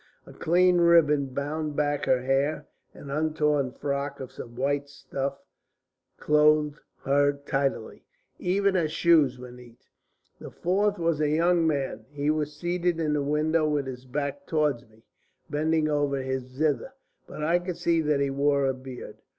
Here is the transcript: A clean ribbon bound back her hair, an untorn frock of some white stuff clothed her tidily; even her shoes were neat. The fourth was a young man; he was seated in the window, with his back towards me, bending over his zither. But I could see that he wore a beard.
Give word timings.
A 0.25 0.33
clean 0.33 0.77
ribbon 0.81 1.27
bound 1.27 1.75
back 1.75 2.05
her 2.07 2.23
hair, 2.23 2.65
an 2.95 3.11
untorn 3.11 3.71
frock 3.71 4.19
of 4.19 4.31
some 4.31 4.55
white 4.55 4.89
stuff 4.89 5.37
clothed 6.17 6.79
her 7.03 7.33
tidily; 7.33 8.03
even 8.39 8.73
her 8.73 8.87
shoes 8.87 9.37
were 9.37 9.51
neat. 9.51 9.89
The 10.39 10.49
fourth 10.49 10.97
was 10.97 11.21
a 11.21 11.29
young 11.29 11.67
man; 11.67 12.05
he 12.09 12.31
was 12.31 12.51
seated 12.55 12.99
in 12.99 13.13
the 13.13 13.21
window, 13.21 13.69
with 13.69 13.85
his 13.85 14.05
back 14.05 14.47
towards 14.47 14.89
me, 14.89 15.03
bending 15.51 15.87
over 15.87 16.23
his 16.23 16.45
zither. 16.47 16.93
But 17.27 17.43
I 17.43 17.59
could 17.59 17.77
see 17.77 18.01
that 18.01 18.19
he 18.19 18.31
wore 18.31 18.65
a 18.65 18.73
beard. 18.73 19.17